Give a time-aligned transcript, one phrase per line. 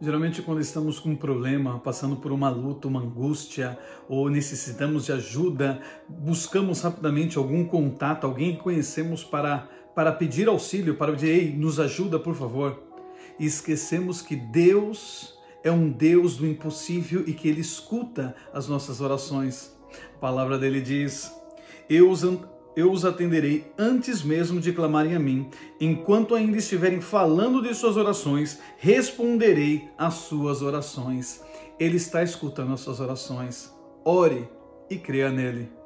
[0.00, 3.76] Geralmente, quando estamos com um problema, passando por uma luta, uma angústia,
[4.08, 10.96] ou necessitamos de ajuda, buscamos rapidamente algum contato, alguém que conhecemos para, para pedir auxílio,
[10.96, 12.80] para dizer, ei, nos ajuda, por favor.
[13.40, 19.00] E esquecemos que Deus é um Deus do impossível e que Ele escuta as nossas
[19.00, 19.76] orações.
[20.14, 21.32] A palavra dele diz:
[21.90, 22.22] Eu os
[22.76, 25.48] eu os atenderei antes mesmo de clamarem a mim.
[25.80, 31.42] Enquanto ainda estiverem falando de suas orações, responderei às suas orações.
[31.78, 33.72] Ele está escutando as suas orações.
[34.04, 34.48] Ore
[34.90, 35.77] e creia nele.